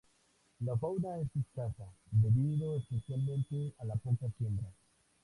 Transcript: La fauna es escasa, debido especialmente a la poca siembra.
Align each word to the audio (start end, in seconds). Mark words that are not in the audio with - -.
La 0.61 0.75
fauna 0.77 1.19
es 1.19 1.27
escasa, 1.35 1.85
debido 2.09 2.75
especialmente 2.75 3.75
a 3.77 3.85
la 3.85 3.93
poca 3.97 4.25
siembra. 4.35 4.65